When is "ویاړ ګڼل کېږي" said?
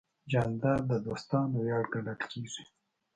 1.63-2.63